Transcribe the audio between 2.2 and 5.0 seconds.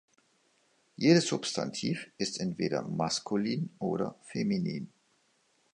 entweder maskulin oder feminin.